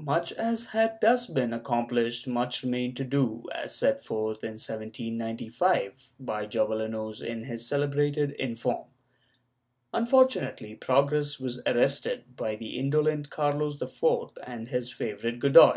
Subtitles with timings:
[0.00, 4.54] ^ Much as had thus been accomplished, much remained to do, as set forth, in
[4.54, 8.88] 1795, by Jovellanos in his celebrated ''Informe."
[9.94, 14.02] Unfortunately progress was arrested by the indolent Carlos IV
[14.44, 15.64] and his favorite Godoy.